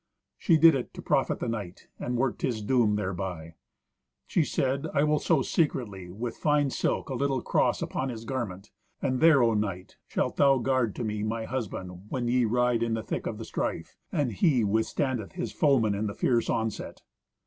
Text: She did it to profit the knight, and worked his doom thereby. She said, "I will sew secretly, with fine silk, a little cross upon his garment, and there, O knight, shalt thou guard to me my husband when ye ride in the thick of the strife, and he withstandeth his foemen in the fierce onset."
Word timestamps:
She 0.35 0.57
did 0.57 0.73
it 0.73 0.95
to 0.95 1.01
profit 1.03 1.39
the 1.39 1.47
knight, 1.47 1.87
and 1.99 2.17
worked 2.17 2.41
his 2.41 2.63
doom 2.63 2.95
thereby. 2.95 3.53
She 4.25 4.43
said, 4.43 4.87
"I 4.95 5.03
will 5.03 5.19
sew 5.19 5.43
secretly, 5.43 6.09
with 6.09 6.37
fine 6.37 6.71
silk, 6.71 7.11
a 7.11 7.13
little 7.13 7.43
cross 7.43 7.83
upon 7.83 8.09
his 8.09 8.25
garment, 8.25 8.71
and 8.99 9.19
there, 9.19 9.43
O 9.43 9.53
knight, 9.53 9.97
shalt 10.07 10.37
thou 10.37 10.57
guard 10.57 10.95
to 10.95 11.03
me 11.03 11.21
my 11.21 11.45
husband 11.45 12.05
when 12.09 12.27
ye 12.27 12.45
ride 12.45 12.81
in 12.81 12.95
the 12.95 13.03
thick 13.03 13.27
of 13.27 13.37
the 13.37 13.45
strife, 13.45 13.95
and 14.11 14.31
he 14.31 14.63
withstandeth 14.63 15.33
his 15.33 15.51
foemen 15.51 15.93
in 15.93 16.07
the 16.07 16.15
fierce 16.15 16.49
onset." 16.49 17.03